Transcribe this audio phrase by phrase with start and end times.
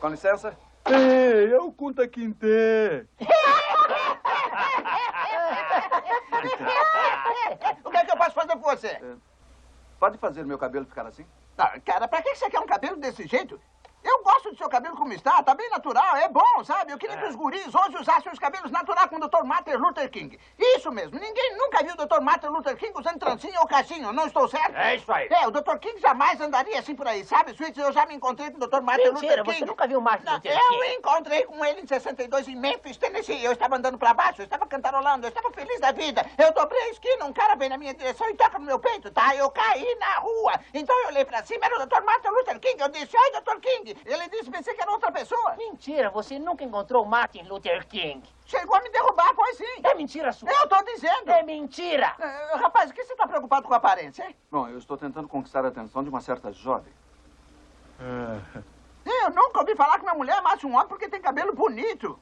[0.00, 0.56] Com licença.
[0.86, 2.46] Ei, é o Kunta Kinte.
[7.84, 8.88] o que é que eu posso fazer por você?
[8.88, 9.16] É,
[9.98, 11.26] pode fazer meu cabelo ficar assim?
[11.56, 13.60] Ah, cara, pra que você quer um cabelo desse jeito?
[14.38, 16.92] Gosto do seu cabelo como está, tá bem natural, é bom, sabe?
[16.92, 17.18] Eu queria é.
[17.18, 19.42] que os guris hoje usassem os cabelos naturais com o Dr.
[19.42, 20.38] Martin Luther King.
[20.56, 22.20] Isso mesmo, ninguém nunca viu o Dr.
[22.20, 24.76] Martin Luther King usando trancinha ou caixinho, não estou certo?
[24.76, 25.26] É isso aí.
[25.28, 25.76] É, o Dr.
[25.80, 27.76] King jamais andaria assim por aí, sabe, Switch?
[27.76, 28.80] Eu já me encontrei com o Dr.
[28.80, 29.58] Martin Mentira, Luther King.
[29.58, 30.76] você nunca viu o Martin Luther King?
[30.76, 33.44] Eu encontrei com ele em 62 em Memphis, Tennessee.
[33.44, 36.24] Eu estava andando pra baixo, eu estava cantarolando, eu estava feliz da vida.
[36.38, 39.10] Eu dobrei a esquina, um cara veio na minha direção e toca no meu peito,
[39.10, 39.34] tá?
[39.34, 40.60] Eu caí na rua.
[40.72, 42.04] Então eu olhei pra cima, era o Dr.
[42.04, 42.80] Martin Luther King.
[42.80, 43.58] Eu disse, oi, Dr.
[43.60, 43.96] King.
[44.06, 45.54] Ele disse, pensei que era outra pessoa.
[45.56, 48.22] Mentira, você nunca encontrou Martin Luther King.
[48.46, 49.80] Chegou a me derrubar, pois sim.
[49.82, 50.50] É mentira sua.
[50.50, 51.30] Eu tô dizendo.
[51.30, 52.14] É mentira.
[52.18, 54.36] Uh, rapaz, o que você tá preocupado com a aparência, hein?
[54.50, 56.92] Bom, eu estou tentando conquistar a atenção de uma certa jovem.
[58.00, 58.62] É.
[59.04, 62.18] Eu nunca ouvi falar que uma mulher amasse um homem porque tem cabelo bonito.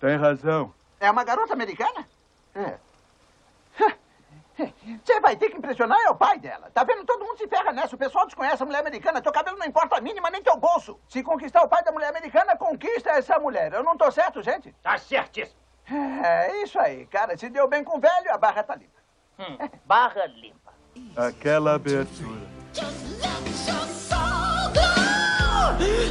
[0.00, 0.74] Tem razão.
[1.00, 2.08] É uma garota americana?
[2.54, 2.78] É.
[5.04, 6.70] Você vai ter que impressionar é o pai dela.
[6.72, 7.04] Tá vendo?
[7.04, 7.94] Todo mundo se ferra nessa.
[7.94, 9.20] O pessoal desconhece a mulher americana.
[9.20, 10.98] Teu cabelo não importa a mínima, nem teu bolso.
[11.06, 13.74] Se conquistar o pai da mulher americana, conquista essa mulher.
[13.74, 14.74] Eu não tô certo, gente?
[14.82, 15.60] Tá certíssimo.
[16.24, 17.36] É isso aí, cara.
[17.36, 18.98] Se deu bem com o velho, a barra tá limpa.
[19.38, 20.72] Hum, barra limpa.
[21.16, 22.48] Aquela abertura.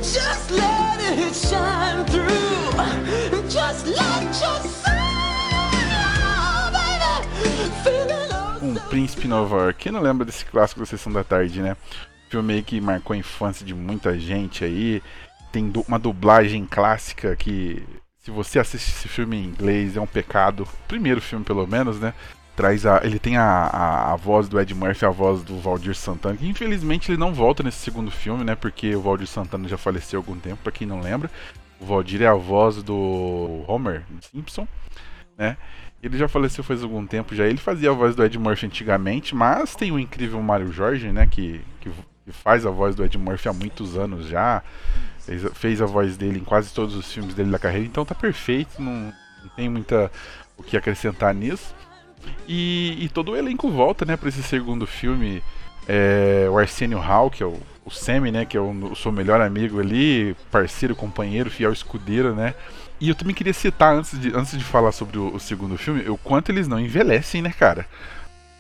[0.02, 2.27] Just let it shine through.
[8.98, 9.78] Príncipe Nova York.
[9.84, 11.78] Quem não lembra desse clássico da Sessão da Tarde, né?
[12.32, 15.04] Filme que marcou a infância de muita gente aí.
[15.52, 17.86] Tem uma dublagem clássica que,
[18.18, 20.68] se você assiste esse filme em inglês, é um pecado.
[20.88, 22.12] Primeiro filme, pelo menos, né?
[22.56, 25.94] Traz a, ele tem a, a, a voz do Ed Murphy, a voz do Valdir
[25.94, 28.56] Santana, que infelizmente ele não volta nesse segundo filme, né?
[28.56, 31.30] Porque o Valdir Santana já faleceu há algum tempo, para quem não lembra.
[31.80, 34.68] O Valdir é a voz do Homer Simpson,
[35.38, 35.56] né?
[36.02, 37.46] Ele já faleceu faz algum tempo já.
[37.46, 41.26] Ele fazia a voz do Ed Murphy antigamente, mas tem o incrível Mário Jorge, né?
[41.26, 41.90] Que, que,
[42.32, 44.62] faz a voz do Ed Murphy há muitos anos já.
[45.20, 48.16] Fez, fez, a voz dele em quase todos os filmes dele da carreira, então tá
[48.16, 50.12] perfeito, não, não tem muita
[50.58, 51.76] o que acrescentar nisso.
[52.48, 55.44] E, e, todo o elenco volta, né, para esse segundo filme.
[55.90, 59.10] É, o Arsenio Hall, que é o, o Sammy, né, que é o, o seu
[59.10, 62.54] melhor amigo ali, parceiro, companheiro, fiel escudeiro, né?
[63.00, 66.10] E eu também queria citar, antes de, antes de falar sobre o, o segundo filme,
[66.10, 67.86] o quanto eles não envelhecem, né, cara?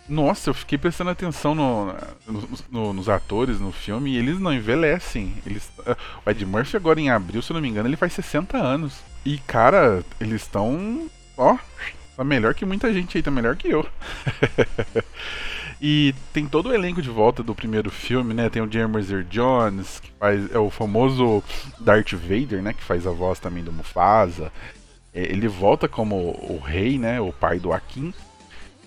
[0.07, 1.93] Nossa, eu fiquei prestando atenção no,
[2.25, 5.33] no, no, nos atores no filme e eles não envelhecem.
[5.45, 8.13] Eles, uh, o Ed Murphy agora em abril, se eu não me engano, ele faz
[8.13, 9.01] 60 anos.
[9.25, 11.09] E, cara, eles estão.
[11.35, 11.57] Ó,
[12.15, 13.85] tá melhor que muita gente aí, tá melhor que eu.
[15.79, 18.49] E tem todo o elenco de volta do primeiro filme, né?
[18.49, 21.43] Tem o James Earl Jones, que faz é o famoso
[21.79, 22.73] Darth Vader, né?
[22.73, 24.51] Que faz a voz também do Mufasa.
[25.13, 27.21] É, ele volta como o rei, né?
[27.21, 28.11] O pai do Akin.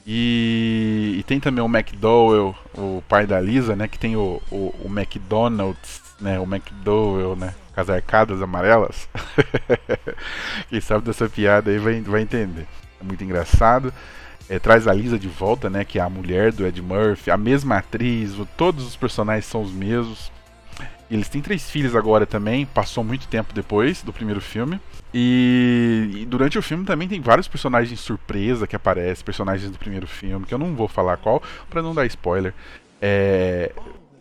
[0.05, 3.87] E, e, tem também o McDowell, o pai da Lisa, né?
[3.87, 6.41] Que tem o, o, o McDonald's, né?
[6.41, 7.55] O McDowell, né?
[7.73, 9.09] Com as arcadas amarelas.
[10.69, 12.67] Quem sabe dessa piada aí vai, vai entender.
[13.01, 13.93] É muito engraçado
[14.51, 15.85] é, traz a Lisa de volta, né?
[15.85, 19.71] Que é a mulher do Ed Murphy, a mesma atriz, todos os personagens são os
[19.71, 20.33] mesmos.
[21.09, 24.81] Eles têm três filhos agora também, passou muito tempo depois do primeiro filme.
[25.15, 30.07] E, e, durante o filme também tem vários personagens surpresa que aparecem, personagens do primeiro
[30.07, 32.53] filme, que eu não vou falar qual, para não dar spoiler.
[33.01, 33.73] É,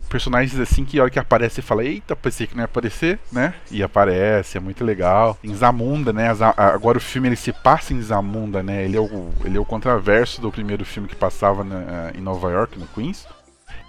[0.10, 3.54] personagens assim que a hora que aparece fala, eita, pensei que não ia aparecer, né?
[3.72, 5.38] E aparece, é muito legal.
[5.44, 6.30] Em Zamunda, né?
[6.58, 8.84] Agora o filme ele se passa em Zamunda, né?
[8.84, 12.52] Ele é o, ele é o contraverso do primeiro filme que passava na, em Nova
[12.52, 13.28] York, no Queens.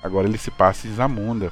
[0.02, 1.50] Agora ele se passa em Zamunda.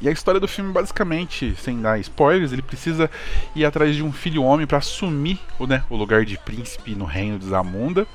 [0.00, 3.08] E a história do filme, basicamente, sem dar spoilers, ele precisa
[3.54, 7.38] ir atrás de um filho homem para assumir né, o lugar de príncipe no reino
[7.38, 8.06] de Zamunda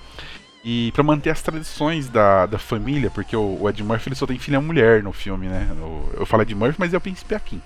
[0.69, 4.27] e para manter as tradições da, da família, porque o, o Ed Murphy ele só
[4.27, 5.65] tem filha mulher no filme, né?
[5.73, 7.61] No, eu falo Ed Murphy, mas é o Príncipe Akin.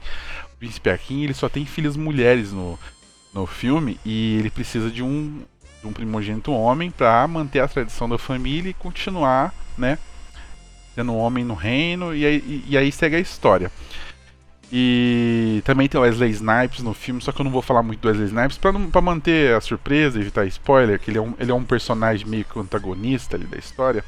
[0.53, 2.77] O Príncipe Akin ele só tem filhas mulheres no,
[3.33, 5.42] no filme e ele precisa de um,
[5.81, 9.97] de um primogênito homem para manter a tradição da família e continuar, né?
[10.94, 13.71] Sendo um homem no reino e aí, e, e aí segue a história.
[14.71, 18.00] E também tem o Wesley Snipes no filme, só que eu não vou falar muito
[18.00, 21.33] do Wesley Snipes pra, não, pra manter a surpresa, evitar spoiler, que ele é um,
[21.38, 24.03] ele é um personagem meio que antagonista ali da história.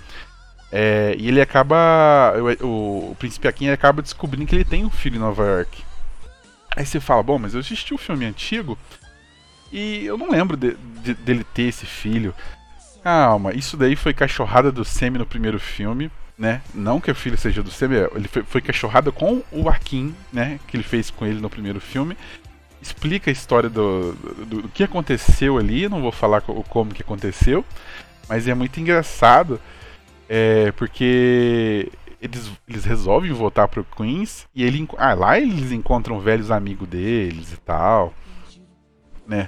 [0.72, 2.34] É, e ele acaba.
[2.62, 5.84] O, o Príncipe Akin acaba descobrindo que ele tem um filho em Nova York.
[6.76, 8.78] Aí você fala, bom, mas eu assisti o filme antigo
[9.72, 12.34] e eu não lembro de, de, dele ter esse filho.
[13.04, 16.10] Calma, isso daí foi cachorrada do Semi no primeiro filme.
[16.38, 16.62] Né?
[16.74, 20.60] Não que o filho seja do é, ele foi, foi cachorrada com o Akin, né?
[20.68, 22.18] Que ele fez com ele no primeiro filme.
[22.82, 27.02] Explica a história do, do, do que aconteceu ali, não vou falar co- como que
[27.02, 27.64] aconteceu,
[28.28, 29.60] mas é muito engraçado,
[30.28, 31.90] é, porque
[32.22, 37.54] eles, eles resolvem voltar pro Queens e ele, ah, lá eles encontram velhos amigos deles
[37.54, 38.14] e tal,
[39.26, 39.48] né?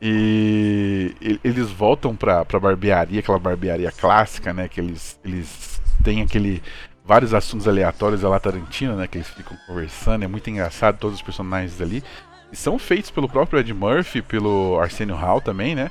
[0.00, 4.68] E e- eles voltam pra, pra barbearia, aquela barbearia clássica, né?
[4.68, 6.62] Que eles, eles têm aquele.
[7.04, 9.06] vários assuntos aleatórios a la Tarantino, né?
[9.06, 12.02] Que eles ficam conversando, é muito engraçado todos os personagens ali.
[12.50, 15.90] E são feitos pelo próprio Ed Murphy, pelo Arsenio Hall também, né?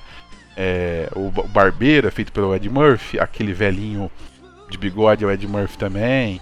[0.55, 4.09] É, o, ba- o barbeiro é feito pelo Ed Murphy, aquele velhinho
[4.69, 6.41] de bigode é o Ed Murphy também.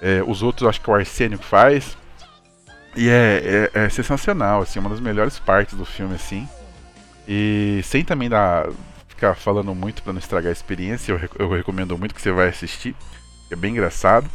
[0.00, 1.96] É, os outros acho que é o Arsenio que faz.
[2.96, 6.48] E é, é, é sensacional, assim, uma das melhores partes do filme, assim.
[7.28, 8.66] E sem também dar,
[9.22, 12.48] ficar falando muito pra não estragar a experiência, eu, eu recomendo muito que você vai
[12.48, 12.96] assistir,
[13.52, 14.28] é bem engraçado.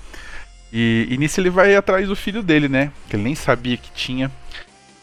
[0.72, 2.92] E, e nisso ele vai atrás do filho dele, né?
[3.10, 4.32] Que ele nem sabia que tinha.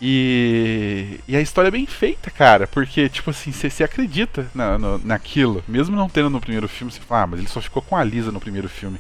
[0.01, 4.99] E, e a história é bem feita, cara, porque, tipo assim, você acredita na, no-
[4.99, 5.63] naquilo.
[5.69, 8.05] Mesmo não tendo no primeiro filme, você fala, ah, mas ele só ficou com a
[8.05, 8.99] Lisa no primeiro filme.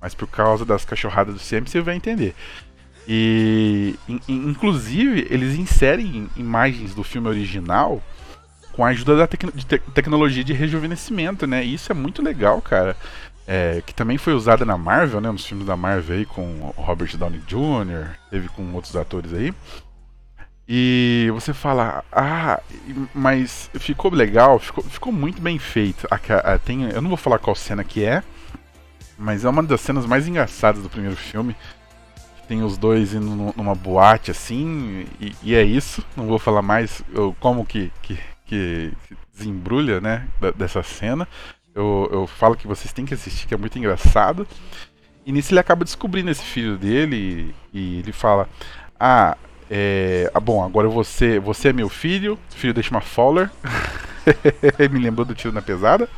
[0.00, 2.34] Mas por causa das cachorradas do Sam, você vai entender.
[3.08, 8.02] E, in- inclusive, eles inserem imagens do filme original
[8.74, 11.64] com a ajuda da tecno- de te- tecnologia de rejuvenescimento, né?
[11.64, 12.96] E isso é muito legal, cara.
[13.46, 15.30] É, que também foi usada na Marvel, né?
[15.30, 19.52] Nos filmes da Marvel aí, com Robert Downey Jr., teve com outros atores aí.
[20.66, 22.58] E você fala, ah,
[23.14, 26.06] mas ficou legal, ficou, ficou muito bem feito.
[26.10, 26.16] A
[26.54, 28.22] a- tem, eu não vou falar qual cena que é,
[29.18, 31.54] mas é uma das cenas mais engraçadas do primeiro filme.
[32.48, 36.02] Tem os dois indo nu- numa boate assim, e, e é isso.
[36.16, 37.02] Não vou falar mais
[37.40, 38.18] como que, que,
[38.54, 41.26] que desembrulha, né, dessa cena.
[41.74, 44.46] Eu, eu falo que vocês têm que assistir, que é muito engraçado.
[45.26, 48.48] E nisso ele acaba descobrindo esse filho dele e, e ele fala:
[48.98, 49.36] Ah,
[49.70, 53.50] é, ah, bom, agora você, você é meu filho, filho da Shma Fowler.
[54.90, 56.08] Me lembrou do Tiro na Pesada.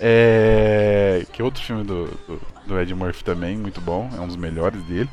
[0.00, 4.28] É, que é outro filme do, do, do Ed Murphy também, muito bom, é um
[4.28, 5.10] dos melhores dele.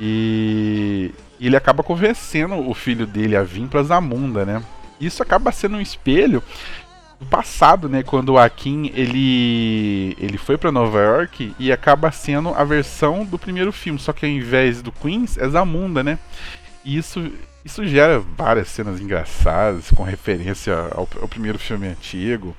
[0.00, 4.60] E, e ele acaba convencendo o filho dele a vir pra Zamunda, né?
[5.00, 6.42] Isso acaba sendo um espelho
[7.20, 8.02] do passado, né?
[8.02, 13.38] Quando o Akin ele ele foi para Nova York e acaba sendo a versão do
[13.38, 16.18] primeiro filme, só que ao invés do Queens é Zamunda, né?
[16.84, 17.30] E isso
[17.64, 22.54] isso gera várias cenas engraçadas com referência ao, ao primeiro filme antigo.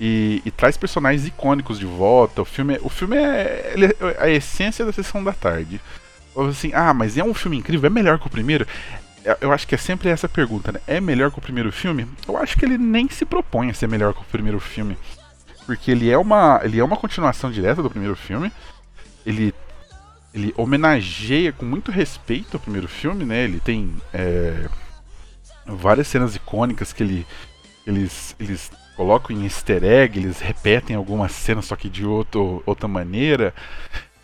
[0.00, 2.42] E, e traz personagens icônicos de volta.
[2.42, 5.80] O filme, é- o filme é, ele é a essência da sessão da tarde.
[6.36, 8.66] Assim, ah, mas é um filme incrível, é melhor que o primeiro?
[9.24, 10.80] Eu- Eu acho que é sempre essa pergunta, né?
[10.86, 12.06] É melhor que o primeiro filme?
[12.28, 14.96] Eu acho que ele nem se propõe a ser melhor que o primeiro filme.
[15.66, 18.52] Porque ele é uma, ele é uma continuação direta do primeiro filme.
[19.24, 19.54] Ele,
[20.34, 23.44] ele homenageia com muito respeito o primeiro filme, né?
[23.44, 24.68] Ele tem é,
[25.66, 27.26] várias cenas icônicas que ele,
[27.86, 32.86] eles, eles colocam em easter egg, eles repetem algumas cenas, só que de outro, outra
[32.86, 33.54] maneira.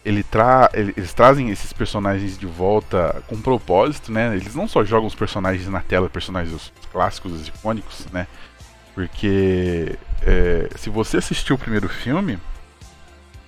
[0.05, 4.35] Ele tra ele- eles trazem esses personagens de volta com propósito, né?
[4.35, 8.27] Eles não só jogam os personagens na tela, personagens os clássicos, os icônicos, né?
[8.95, 12.39] Porque é, se você assistiu o primeiro filme,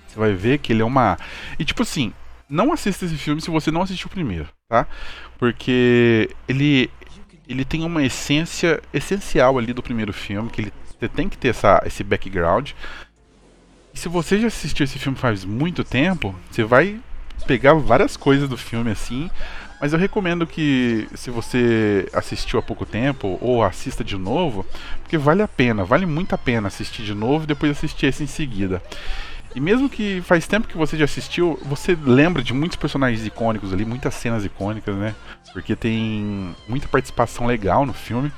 [0.07, 1.17] você vai ver que ele é uma.
[1.57, 2.13] E tipo assim,
[2.47, 4.85] não assista esse filme se você não assistiu o primeiro, tá?
[5.39, 6.89] Porque ele,
[7.47, 11.49] ele tem uma essência essencial ali do primeiro filme, que ele você tem que ter
[11.49, 12.71] essa, esse background.
[13.93, 16.99] Se você já assistiu esse filme faz muito tempo, você vai
[17.45, 19.29] pegar várias coisas do filme assim.
[19.79, 24.65] Mas eu recomendo que se você assistiu há pouco tempo ou assista de novo,
[25.01, 28.23] porque vale a pena, vale muito a pena assistir de novo e depois assistir esse
[28.23, 28.81] em seguida.
[29.55, 33.71] E mesmo que faz tempo que você já assistiu, você lembra de muitos personagens icônicos
[33.71, 35.13] ali, muitas cenas icônicas, né?
[35.51, 38.31] Porque tem muita participação legal no filme.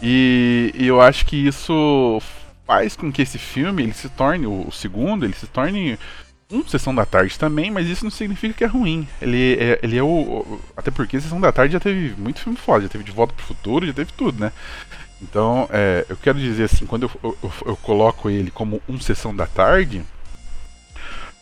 [0.00, 2.22] E, e eu acho que isso
[2.66, 5.98] faz com que esse filme ele se torne, o, segundo, ele se torne
[6.50, 9.06] um Sessão da Tarde também, mas isso não significa que é ruim.
[9.20, 12.84] Ele é, ele é o, Até porque Sessão da Tarde já teve muito filme foda,
[12.84, 14.52] já teve De Volta pro Futuro, já teve tudo, né?
[15.22, 19.34] Então, é, eu quero dizer assim, quando eu, eu- eu coloco ele como um Sessão
[19.34, 20.02] da Tarde,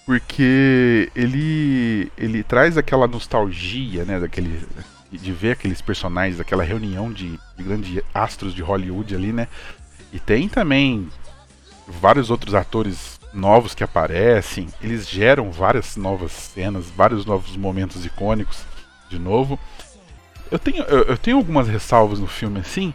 [0.04, 4.60] porque ele ele traz aquela nostalgia, né, daquele
[5.10, 9.46] de ver aqueles personagens, aquela reunião de, de grandes astros de Hollywood ali, né?
[10.14, 11.08] E tem também
[11.88, 18.62] vários outros atores novos que aparecem, eles geram várias novas cenas, vários novos momentos icônicos
[19.10, 19.58] de novo.
[20.52, 22.94] Eu tenho, eu, eu tenho algumas ressalvas no filme assim,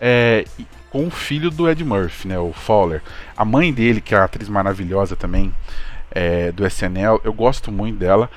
[0.00, 0.46] é,
[0.90, 3.02] com o filho do Ed Murphy, né, o Fowler.
[3.36, 5.54] A mãe dele, que é a atriz maravilhosa também
[6.10, 8.30] é, do SNL, eu gosto muito dela.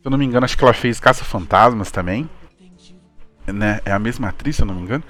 [0.00, 2.28] Se eu não me engano, acho que ela fez Caça Fantasmas também.
[3.46, 3.80] Né?
[3.84, 5.04] É a mesma atriz, se eu não me engano.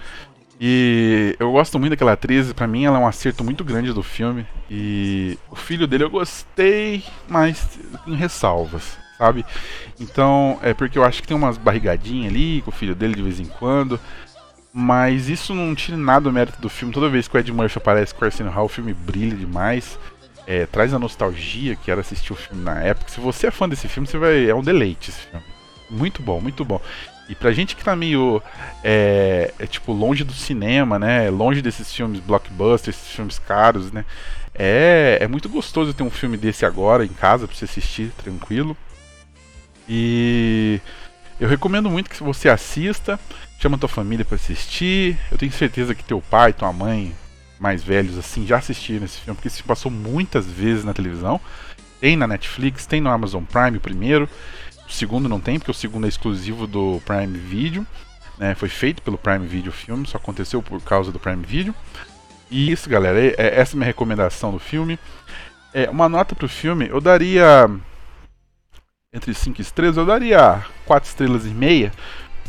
[0.64, 4.00] E eu gosto muito daquela atriz, pra mim ela é um acerto muito grande do
[4.00, 4.46] filme.
[4.70, 9.44] E o filho dele eu gostei, mas em ressalvas, sabe?
[9.98, 13.22] Então, é porque eu acho que tem umas barrigadinhas ali com o filho dele de
[13.22, 13.98] vez em quando.
[14.72, 16.94] Mas isso não tira nada do mérito do filme.
[16.94, 19.98] Toda vez que o Ed Murphy aparece com o Arsenio Hall, o filme brilha demais.
[20.46, 23.10] É, traz a nostalgia que era assistir o filme na época.
[23.10, 24.48] Se você é fã desse filme, você vai.
[24.48, 25.44] É um deleite esse filme.
[25.90, 26.80] Muito bom, muito bom.
[27.28, 28.42] E pra gente que tá meio.
[28.82, 31.30] É, é, tipo, longe do cinema, né?
[31.30, 34.04] Longe desses filmes blockbusters, esses filmes caros, né?
[34.54, 38.76] É, é muito gostoso ter um filme desse agora em casa pra você assistir tranquilo.
[39.88, 40.80] E
[41.40, 43.18] eu recomendo muito que você assista,
[43.58, 45.18] chama tua família para assistir.
[45.30, 47.14] Eu tenho certeza que teu pai, tua mãe,
[47.58, 51.40] mais velhos assim, já assistiram esse filme, porque esse passou muitas vezes na televisão.
[52.00, 54.28] Tem na Netflix, tem no Amazon Prime primeiro.
[54.92, 57.86] Segundo não tem, porque o segundo é exclusivo do Prime Video.
[58.38, 58.54] Né?
[58.54, 61.74] Foi feito pelo Prime Video o filme, só aconteceu por causa do Prime Video.
[62.50, 64.98] E isso, galera, é, é essa é a minha recomendação do filme.
[65.72, 67.70] É, uma nota pro filme, eu daria
[69.10, 71.90] entre 5 estrelas, eu daria 4 estrelas e meia.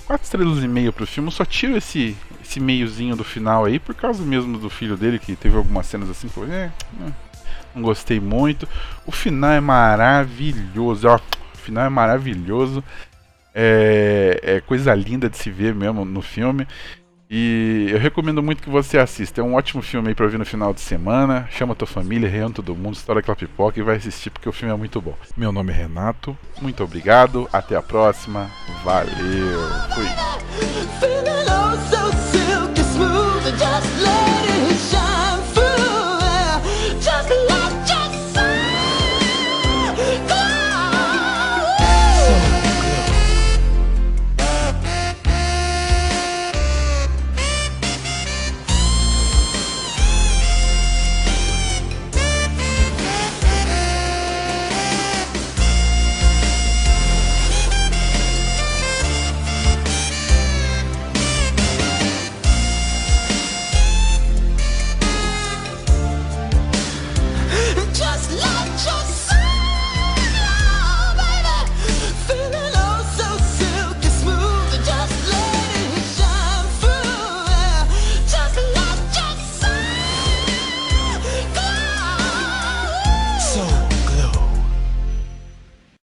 [0.05, 3.79] 4 estrelas e meia pro filme, eu só tiro esse, esse meiozinho do final aí,
[3.79, 6.69] por causa mesmo do filho dele, que teve algumas cenas assim que eu é,
[7.73, 8.67] não gostei muito.
[9.05, 11.17] O final é maravilhoso, ó.
[11.63, 12.83] Final é maravilhoso.
[13.55, 16.67] É, é coisa linda de se ver mesmo no filme.
[17.35, 19.41] E eu recomendo muito que você assista.
[19.41, 21.47] É um ótimo filme aí pra ver no final de semana.
[21.49, 24.71] Chama tua família, reúne todo mundo, estoura aquela pipoca e vai assistir porque o filme
[24.71, 25.15] é muito bom.
[25.35, 28.51] Meu nome é Renato, muito obrigado, até a próxima,
[28.83, 29.59] valeu,
[29.95, 31.22] fui.